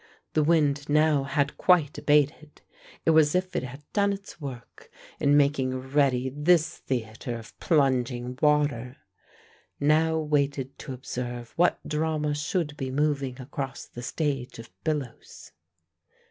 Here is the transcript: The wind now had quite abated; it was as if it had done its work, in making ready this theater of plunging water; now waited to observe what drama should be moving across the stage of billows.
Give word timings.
The 0.33 0.43
wind 0.43 0.89
now 0.89 1.25
had 1.25 1.59
quite 1.59 1.95
abated; 1.95 2.63
it 3.05 3.11
was 3.11 3.35
as 3.35 3.45
if 3.45 3.55
it 3.55 3.61
had 3.61 3.83
done 3.93 4.11
its 4.11 4.41
work, 4.41 4.89
in 5.19 5.37
making 5.37 5.75
ready 5.79 6.29
this 6.29 6.79
theater 6.79 7.37
of 7.37 7.55
plunging 7.59 8.35
water; 8.41 8.97
now 9.79 10.17
waited 10.17 10.75
to 10.79 10.93
observe 10.93 11.53
what 11.55 11.87
drama 11.87 12.33
should 12.33 12.75
be 12.77 12.89
moving 12.89 13.39
across 13.39 13.85
the 13.85 14.01
stage 14.01 14.57
of 14.57 14.71
billows. 14.83 15.51